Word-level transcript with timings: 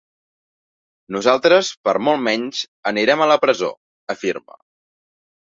Nosaltres, 1.15 1.69
per 1.89 1.95
molt 2.07 2.25
menys, 2.29 2.63
anirem 2.93 3.23
a 3.27 3.31
la 3.33 3.39
presó, 3.45 3.71
afirma. 4.15 4.63